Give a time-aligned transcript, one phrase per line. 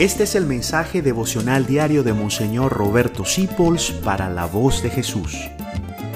[0.00, 5.36] Este es el mensaje devocional diario de Monseñor Roberto Sipols para la voz de Jesús.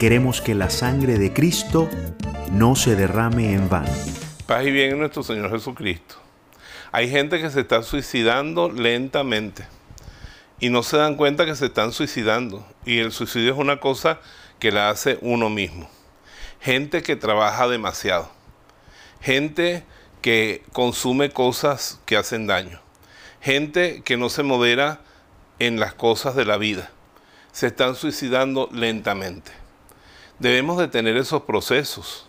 [0.00, 1.88] Queremos que la sangre de Cristo
[2.50, 3.92] no se derrame en vano.
[4.46, 6.16] Paz y bien en nuestro Señor Jesucristo.
[6.90, 9.68] Hay gente que se está suicidando lentamente
[10.58, 12.66] y no se dan cuenta que se están suicidando.
[12.84, 14.18] Y el suicidio es una cosa
[14.58, 15.88] que la hace uno mismo.
[16.60, 18.28] Gente que trabaja demasiado.
[19.20, 19.84] Gente
[20.20, 22.80] que consume cosas que hacen daño
[23.40, 25.00] gente que no se modera
[25.58, 26.90] en las cosas de la vida.
[27.52, 29.52] Se están suicidando lentamente.
[30.38, 32.26] Debemos de tener esos procesos,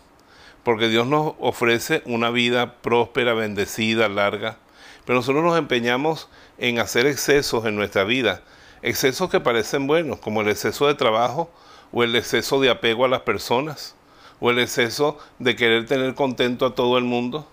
[0.63, 4.58] porque Dios nos ofrece una vida próspera, bendecida, larga,
[5.05, 8.41] pero nosotros nos empeñamos en hacer excesos en nuestra vida,
[8.82, 11.52] excesos que parecen buenos, como el exceso de trabajo
[11.91, 13.96] o el exceso de apego a las personas,
[14.40, 17.48] o el exceso de querer tener contento a todo el mundo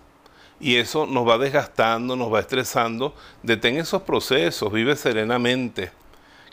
[0.59, 3.15] y eso nos va desgastando, nos va estresando.
[3.43, 5.91] Detén esos procesos, vive serenamente,